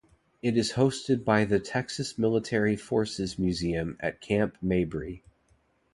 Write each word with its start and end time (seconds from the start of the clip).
It 0.41 0.57
is 0.57 0.71
hosted 0.71 1.23
by 1.23 1.45
the 1.45 1.59
Texas 1.59 2.17
Military 2.17 2.75
Forces 2.75 3.37
Museum 3.37 3.97
at 3.99 4.19
Camp 4.19 4.57
Mabry. 4.59 5.21